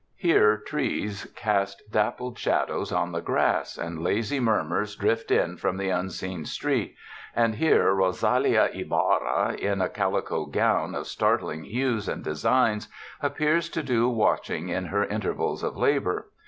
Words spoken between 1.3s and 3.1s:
cast dappled shadows